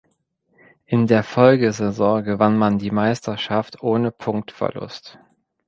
In 0.87 1.05
der 1.05 1.21
Folgesaison 1.21 2.23
gewann 2.23 2.57
man 2.57 2.79
die 2.79 2.89
Meisterschaft 2.89 3.83
ohne 3.83 4.09
Punktverlust. 4.09 5.19